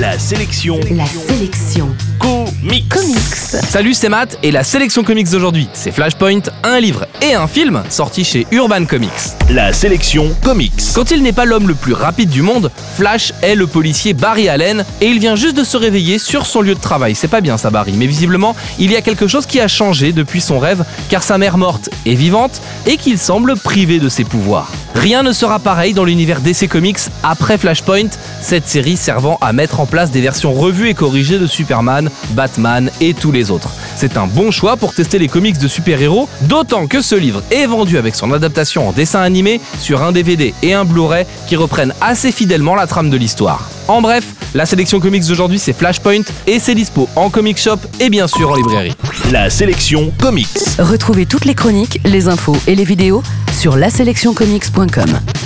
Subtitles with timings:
[0.00, 0.80] La sélection.
[0.92, 1.94] La sélection.
[2.18, 2.88] Comics.
[2.88, 3.18] Comics.
[3.68, 7.82] Salut, c'est Matt et la sélection comics d'aujourd'hui, c'est Flashpoint, un livre et un film
[7.90, 9.10] sorti chez Urban Comics.
[9.50, 10.72] La sélection comics.
[10.94, 14.48] Quand il n'est pas l'homme le plus rapide du monde, Flash est le policier Barry
[14.48, 17.14] Allen et il vient juste de se réveiller sur son lieu de travail.
[17.14, 20.12] C'est pas bien ça Barry, mais visiblement il y a quelque chose qui a changé
[20.12, 24.24] depuis son rêve car sa mère morte est vivante et qu'il semble privé de ses
[24.24, 24.72] pouvoirs.
[24.94, 28.08] Rien ne sera pareil dans l'univers DC Comics après Flashpoint,
[28.42, 32.90] cette série servant à mettre en place des versions revues et corrigées de Superman, Batman
[33.00, 33.70] et tous les autres.
[34.00, 37.66] C'est un bon choix pour tester les comics de super-héros, d'autant que ce livre est
[37.66, 41.92] vendu avec son adaptation en dessin animé sur un DVD et un Blu-ray qui reprennent
[42.00, 43.68] assez fidèlement la trame de l'histoire.
[43.88, 44.24] En bref,
[44.54, 48.48] la sélection comics d'aujourd'hui c'est Flashpoint et c'est dispo en comic shop et bien sûr
[48.48, 48.94] en librairie.
[49.32, 50.48] La sélection comics.
[50.78, 53.22] Retrouvez toutes les chroniques, les infos et les vidéos
[53.52, 55.39] sur laselectioncomics.com.